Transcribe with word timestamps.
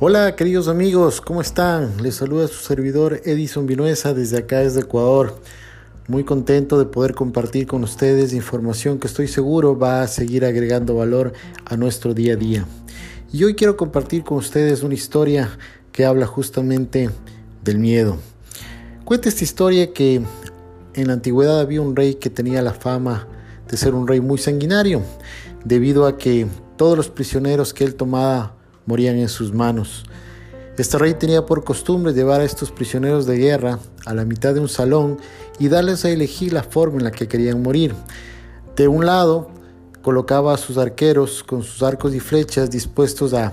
Hola 0.00 0.34
queridos 0.34 0.66
amigos, 0.66 1.20
¿cómo 1.20 1.40
están? 1.40 2.02
Les 2.02 2.16
saluda 2.16 2.48
su 2.48 2.56
servidor 2.64 3.20
Edison 3.24 3.64
Vinuesa 3.64 4.12
desde 4.12 4.38
acá 4.38 4.58
desde 4.58 4.80
Ecuador. 4.80 5.38
Muy 6.08 6.24
contento 6.24 6.80
de 6.80 6.86
poder 6.86 7.14
compartir 7.14 7.68
con 7.68 7.84
ustedes 7.84 8.32
información 8.32 8.98
que 8.98 9.06
estoy 9.06 9.28
seguro 9.28 9.78
va 9.78 10.02
a 10.02 10.08
seguir 10.08 10.44
agregando 10.44 10.96
valor 10.96 11.32
a 11.64 11.76
nuestro 11.76 12.12
día 12.12 12.32
a 12.32 12.36
día. 12.36 12.66
Y 13.32 13.44
hoy 13.44 13.54
quiero 13.54 13.76
compartir 13.76 14.24
con 14.24 14.38
ustedes 14.38 14.82
una 14.82 14.94
historia 14.94 15.56
que 15.92 16.04
habla 16.04 16.26
justamente 16.26 17.08
del 17.62 17.78
miedo. 17.78 18.18
Cuenta 19.04 19.28
esta 19.28 19.44
historia 19.44 19.92
que 19.92 20.22
en 20.94 21.06
la 21.06 21.12
antigüedad 21.12 21.60
había 21.60 21.80
un 21.80 21.94
rey 21.94 22.16
que 22.16 22.30
tenía 22.30 22.62
la 22.62 22.74
fama 22.74 23.28
de 23.70 23.76
ser 23.76 23.94
un 23.94 24.08
rey 24.08 24.20
muy 24.20 24.38
sanguinario, 24.38 25.02
debido 25.64 26.04
a 26.08 26.18
que 26.18 26.48
todos 26.76 26.96
los 26.96 27.10
prisioneros 27.10 27.72
que 27.72 27.84
él 27.84 27.94
tomaba 27.94 28.56
morían 28.86 29.16
en 29.16 29.28
sus 29.28 29.52
manos. 29.52 30.04
Este 30.76 30.98
rey 30.98 31.14
tenía 31.14 31.46
por 31.46 31.62
costumbre 31.62 32.12
llevar 32.12 32.40
a 32.40 32.44
estos 32.44 32.72
prisioneros 32.72 33.26
de 33.26 33.36
guerra 33.36 33.78
a 34.06 34.14
la 34.14 34.24
mitad 34.24 34.54
de 34.54 34.60
un 34.60 34.68
salón 34.68 35.18
y 35.60 35.68
darles 35.68 36.04
a 36.04 36.10
elegir 36.10 36.52
la 36.52 36.64
forma 36.64 36.98
en 36.98 37.04
la 37.04 37.12
que 37.12 37.28
querían 37.28 37.62
morir. 37.62 37.94
De 38.74 38.88
un 38.88 39.06
lado 39.06 39.50
colocaba 40.02 40.52
a 40.52 40.58
sus 40.58 40.76
arqueros 40.76 41.44
con 41.44 41.62
sus 41.62 41.82
arcos 41.82 42.12
y 42.14 42.20
flechas 42.20 42.70
dispuestos 42.70 43.34
a, 43.34 43.52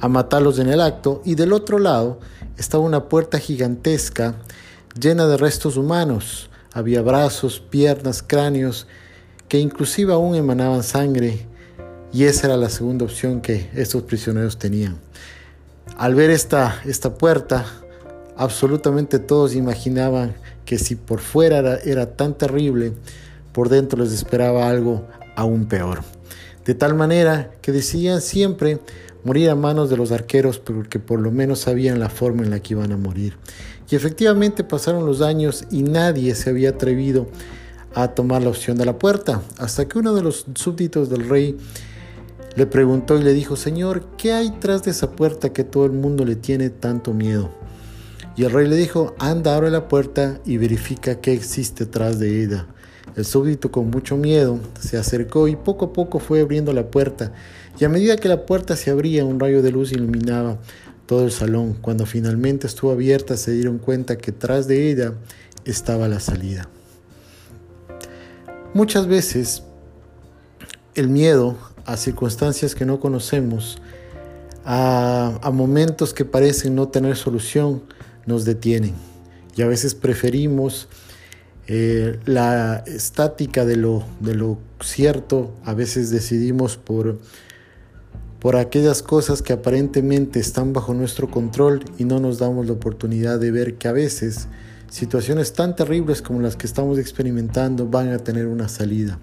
a 0.00 0.08
matarlos 0.08 0.58
en 0.58 0.68
el 0.68 0.80
acto 0.80 1.22
y 1.24 1.36
del 1.36 1.52
otro 1.52 1.78
lado 1.78 2.18
estaba 2.56 2.82
una 2.82 3.08
puerta 3.08 3.38
gigantesca 3.38 4.34
llena 5.00 5.26
de 5.26 5.36
restos 5.36 5.76
humanos. 5.76 6.50
Había 6.72 7.00
brazos, 7.02 7.60
piernas, 7.60 8.24
cráneos 8.26 8.88
que 9.48 9.58
inclusive 9.58 10.12
aún 10.12 10.34
emanaban 10.34 10.82
sangre 10.82 11.46
y 12.12 12.24
esa 12.24 12.48
era 12.48 12.56
la 12.56 12.68
segunda 12.68 13.04
opción 13.04 13.40
que 13.40 13.70
estos 13.74 14.02
prisioneros 14.02 14.58
tenían. 14.58 14.98
Al 15.96 16.14
ver 16.14 16.30
esta, 16.30 16.80
esta 16.84 17.14
puerta, 17.14 17.66
absolutamente 18.36 19.18
todos 19.18 19.54
imaginaban 19.54 20.34
que 20.64 20.78
si 20.78 20.96
por 20.96 21.20
fuera 21.20 21.58
era, 21.58 21.76
era 21.78 22.16
tan 22.16 22.34
terrible, 22.34 22.92
por 23.52 23.68
dentro 23.68 24.02
les 24.02 24.12
esperaba 24.12 24.68
algo 24.68 25.06
aún 25.36 25.66
peor. 25.66 26.02
De 26.64 26.74
tal 26.74 26.94
manera 26.94 27.50
que 27.62 27.72
decidían 27.72 28.20
siempre 28.20 28.78
morir 29.24 29.50
a 29.50 29.54
manos 29.54 29.90
de 29.90 29.96
los 29.96 30.12
arqueros 30.12 30.58
porque 30.58 30.98
por 30.98 31.20
lo 31.20 31.30
menos 31.30 31.60
sabían 31.60 32.00
la 32.00 32.08
forma 32.08 32.42
en 32.42 32.50
la 32.50 32.60
que 32.60 32.74
iban 32.74 32.92
a 32.92 32.96
morir. 32.96 33.36
Y 33.90 33.96
efectivamente 33.96 34.64
pasaron 34.64 35.04
los 35.04 35.20
años 35.20 35.64
y 35.70 35.82
nadie 35.82 36.34
se 36.34 36.50
había 36.50 36.70
atrevido 36.70 37.28
a 37.94 38.08
tomar 38.08 38.42
la 38.42 38.50
opción 38.50 38.76
de 38.78 38.84
la 38.84 38.98
puerta, 38.98 39.42
hasta 39.58 39.88
que 39.88 39.98
uno 39.98 40.14
de 40.14 40.22
los 40.22 40.46
súbditos 40.54 41.10
del 41.10 41.28
rey 41.28 41.56
le 42.60 42.66
preguntó 42.66 43.18
y 43.18 43.22
le 43.22 43.32
dijo, 43.32 43.56
Señor, 43.56 44.04
¿qué 44.18 44.34
hay 44.34 44.50
tras 44.50 44.82
de 44.82 44.90
esa 44.90 45.12
puerta 45.12 45.50
que 45.50 45.64
todo 45.64 45.86
el 45.86 45.92
mundo 45.92 46.26
le 46.26 46.36
tiene 46.36 46.68
tanto 46.68 47.14
miedo? 47.14 47.50
Y 48.36 48.44
el 48.44 48.50
rey 48.50 48.68
le 48.68 48.76
dijo, 48.76 49.14
anda, 49.18 49.56
abre 49.56 49.70
la 49.70 49.88
puerta 49.88 50.42
y 50.44 50.58
verifica 50.58 51.22
qué 51.22 51.32
existe 51.32 51.86
tras 51.86 52.18
de 52.18 52.44
ella. 52.44 52.66
El 53.16 53.24
súbdito 53.24 53.72
con 53.72 53.88
mucho 53.88 54.18
miedo 54.18 54.60
se 54.78 54.98
acercó 54.98 55.48
y 55.48 55.56
poco 55.56 55.86
a 55.86 55.92
poco 55.94 56.18
fue 56.18 56.42
abriendo 56.42 56.74
la 56.74 56.90
puerta. 56.90 57.32
Y 57.78 57.86
a 57.86 57.88
medida 57.88 58.18
que 58.18 58.28
la 58.28 58.44
puerta 58.44 58.76
se 58.76 58.90
abría, 58.90 59.24
un 59.24 59.40
rayo 59.40 59.62
de 59.62 59.72
luz 59.72 59.92
iluminaba 59.92 60.58
todo 61.06 61.24
el 61.24 61.32
salón. 61.32 61.78
Cuando 61.80 62.04
finalmente 62.04 62.66
estuvo 62.66 62.90
abierta, 62.90 63.38
se 63.38 63.52
dieron 63.52 63.78
cuenta 63.78 64.18
que 64.18 64.32
tras 64.32 64.68
de 64.68 64.90
ella 64.90 65.14
estaba 65.64 66.08
la 66.08 66.20
salida. 66.20 66.68
Muchas 68.74 69.06
veces 69.06 69.62
el 70.94 71.08
miedo 71.08 71.56
a 71.90 71.96
circunstancias 71.96 72.76
que 72.76 72.86
no 72.86 73.00
conocemos, 73.00 73.82
a, 74.64 75.50
momentos 75.52 76.14
que 76.14 76.24
parecen 76.24 76.76
no 76.76 76.86
tener 76.86 77.16
solución, 77.16 77.82
nos 78.26 78.44
detienen. 78.44 78.94
Y 79.56 79.62
a 79.62 79.66
veces 79.66 79.96
preferimos 79.96 80.86
eh, 81.66 82.20
la 82.26 82.84
estática 82.86 83.64
de 83.64 83.74
lo, 83.74 84.04
de 84.20 84.36
lo 84.36 84.58
cierto, 84.80 85.52
a 85.64 85.74
veces 85.74 86.10
decidimos 86.10 86.76
por, 86.76 87.18
por 88.38 88.54
aquellas 88.54 89.02
cosas 89.02 89.42
que 89.42 89.52
aparentemente 89.52 90.38
están 90.38 90.72
bajo 90.72 90.94
nuestro 90.94 91.28
control 91.28 91.84
y 91.98 92.04
no 92.04 92.20
nos 92.20 92.38
damos 92.38 92.66
la 92.66 92.72
oportunidad 92.74 93.40
de 93.40 93.50
ver 93.50 93.78
que 93.78 93.88
a 93.88 93.92
veces 93.92 94.46
situaciones 94.90 95.54
tan 95.54 95.74
terribles 95.74 96.22
como 96.22 96.40
las 96.40 96.54
que 96.54 96.68
estamos 96.68 97.00
experimentando 97.00 97.88
van 97.88 98.10
a 98.10 98.18
tener 98.18 98.46
una 98.46 98.68
salida. 98.68 99.18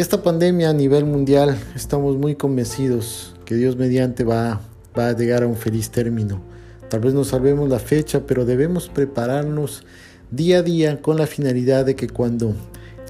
Esta 0.00 0.22
pandemia 0.22 0.70
a 0.70 0.72
nivel 0.72 1.04
mundial 1.04 1.58
estamos 1.76 2.16
muy 2.16 2.34
convencidos 2.34 3.34
que 3.44 3.54
Dios 3.54 3.76
mediante 3.76 4.24
va, 4.24 4.62
va 4.98 5.08
a 5.08 5.12
llegar 5.12 5.42
a 5.42 5.46
un 5.46 5.56
feliz 5.56 5.90
término. 5.90 6.40
Tal 6.88 7.00
vez 7.00 7.12
no 7.12 7.22
sabemos 7.22 7.68
la 7.68 7.78
fecha, 7.78 8.22
pero 8.26 8.46
debemos 8.46 8.88
prepararnos 8.88 9.84
día 10.30 10.60
a 10.60 10.62
día 10.62 11.02
con 11.02 11.18
la 11.18 11.26
finalidad 11.26 11.84
de 11.84 11.96
que 11.96 12.08
cuando 12.08 12.54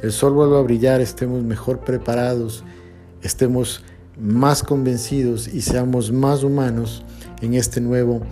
el 0.02 0.10
sol 0.10 0.32
vuelva 0.32 0.58
a 0.58 0.62
brillar 0.62 1.00
estemos 1.00 1.44
mejor 1.44 1.84
preparados, 1.84 2.64
estemos 3.22 3.84
más 4.18 4.64
convencidos 4.64 5.46
y 5.46 5.62
seamos 5.62 6.10
más 6.10 6.42
humanos 6.42 7.04
en 7.40 7.54
este 7.54 7.80
nuevo 7.80 8.22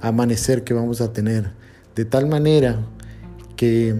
amanecer 0.00 0.64
que 0.64 0.74
vamos 0.74 1.00
a 1.00 1.12
tener. 1.12 1.52
De 1.94 2.04
tal 2.04 2.26
manera 2.26 2.80
que 3.54 3.94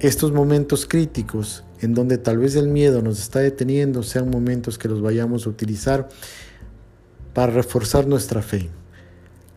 estos 0.00 0.32
momentos 0.32 0.86
críticos 0.86 1.64
en 1.80 1.94
donde 1.94 2.18
tal 2.18 2.38
vez 2.38 2.56
el 2.56 2.68
miedo 2.68 3.02
nos 3.02 3.20
está 3.20 3.40
deteniendo 3.40 4.02
sean 4.02 4.30
momentos 4.30 4.78
que 4.78 4.88
los 4.88 5.00
vayamos 5.00 5.46
a 5.46 5.50
utilizar 5.50 6.08
para 7.34 7.52
reforzar 7.52 8.06
nuestra 8.06 8.42
fe. 8.42 8.68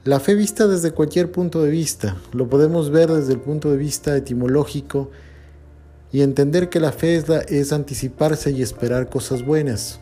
La 0.04 0.20
fe 0.20 0.36
vista 0.36 0.68
desde 0.68 0.92
cualquier 0.92 1.31
punto 1.31 1.64
de 1.64 1.72
vista, 1.72 2.18
lo 2.34 2.50
podemos 2.50 2.90
ver 2.90 3.09
desde 3.09 3.34
el 3.34 3.40
punto 3.40 3.72
de 3.72 3.78
vista 3.78 4.16
etimológico 4.18 5.12
y 6.12 6.22
entender 6.22 6.70
que 6.70 6.81
la 6.81 6.92
fe 6.92 7.24
es, 7.48 7.72
anticiparse 7.72 8.52
y 8.52 8.62
esperar 8.62 9.10
cosas 9.10 9.46
buenas, 9.46 10.02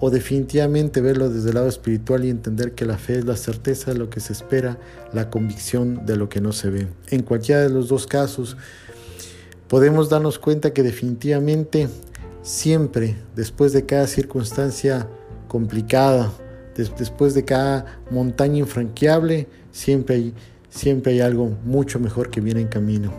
o 0.00 0.10
definitivamente 0.10 1.00
verlo 1.00 1.30
desde 1.30 1.48
el 1.50 1.54
lado 1.54 1.68
espiritual 1.68 2.24
y 2.24 2.30
entender 2.30 2.72
que 2.72 2.84
la 2.84 2.98
fe 2.98 3.18
es 3.18 3.24
la 3.24 3.36
certeza 3.36 3.92
de 3.92 3.98
lo 3.98 4.10
que 4.10 4.20
se 4.20 4.32
espera, 4.32 4.78
la 5.14 5.30
convicción 5.30 6.04
de 6.04 6.16
lo 6.16 6.28
que 6.28 6.40
no 6.40 6.52
se 6.52 6.68
ve. 6.68 6.88
En 7.10 7.22
cualquiera 7.22 7.62
de 7.62 7.70
los 7.70 7.88
dos 7.88 8.06
casos, 8.06 8.56
podemos 9.68 10.08
darnos 10.08 10.38
cuenta 10.38 10.72
que 10.72 10.82
definitivamente 10.82 11.88
siempre, 12.42 13.16
después 13.34 13.72
de 13.72 13.84
cada 13.84 14.06
circunstancia 14.06 15.08
complicada, 15.48 16.32
después 16.76 17.34
de 17.34 17.44
cada 17.44 18.00
montaña 18.10 18.58
infranqueable, 18.58 19.48
siempre 19.72 20.16
hay, 20.16 20.34
siempre 20.68 21.12
hay 21.12 21.20
algo 21.20 21.50
mucho 21.64 21.98
mejor 21.98 22.30
que 22.30 22.40
viene 22.40 22.60
en 22.60 22.68
camino. 22.68 23.12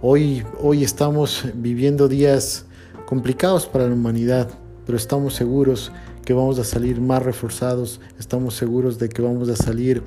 Hoy, 0.00 0.42
hoy 0.60 0.82
estamos 0.82 1.44
viviendo 1.54 2.08
días 2.08 2.66
complicados 3.06 3.66
para 3.66 3.86
la 3.86 3.94
humanidad, 3.94 4.50
pero 4.84 4.98
estamos 4.98 5.34
seguros 5.34 5.92
que 6.24 6.32
vamos 6.32 6.58
a 6.58 6.64
salir 6.64 7.00
más 7.00 7.22
reforzados, 7.22 8.00
estamos 8.18 8.54
seguros 8.54 8.98
de 8.98 9.08
que 9.08 9.22
vamos 9.22 9.48
a 9.48 9.56
salir 9.56 10.02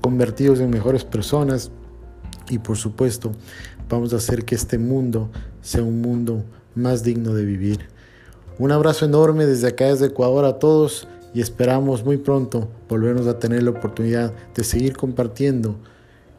convertidos 0.00 0.60
en 0.60 0.70
mejores 0.70 1.04
personas 1.04 1.72
y 2.50 2.58
por 2.58 2.76
supuesto 2.76 3.32
vamos 3.88 4.12
a 4.12 4.16
hacer 4.16 4.44
que 4.44 4.54
este 4.54 4.78
mundo 4.78 5.30
sea 5.60 5.82
un 5.82 6.00
mundo 6.00 6.44
más 6.74 7.02
digno 7.02 7.34
de 7.34 7.44
vivir. 7.44 7.88
Un 8.58 8.72
abrazo 8.72 9.04
enorme 9.04 9.46
desde 9.46 9.68
acá, 9.68 9.86
desde 9.86 10.06
Ecuador 10.06 10.44
a 10.44 10.58
todos 10.58 11.08
y 11.34 11.40
esperamos 11.40 12.04
muy 12.04 12.16
pronto 12.16 12.68
volvernos 12.88 13.26
a 13.26 13.38
tener 13.38 13.62
la 13.62 13.70
oportunidad 13.70 14.32
de 14.54 14.64
seguir 14.64 14.96
compartiendo 14.96 15.76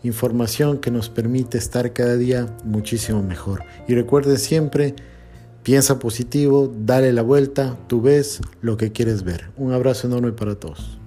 información 0.04 0.80
que 0.80 0.92
nos 0.92 1.10
permite 1.10 1.58
estar 1.58 1.94
cada 1.94 2.16
día 2.16 2.48
muchísimo 2.64 3.22
mejor. 3.22 3.64
Y 3.88 3.96
recuerden 3.96 4.38
siempre, 4.38 4.96
piensa 5.64 6.00
positivo, 6.00 6.74
dale 6.86 7.14
la 7.14 7.22
vuelta, 7.22 7.78
tú 7.88 8.02
ves 8.02 8.42
lo 8.62 8.78
que 8.78 8.92
quieres 8.92 9.24
ver. 9.24 9.50
Un 9.58 9.74
abrazo 9.74 10.08
enorme 10.08 10.32
para 10.32 10.56
todos. 10.56 10.99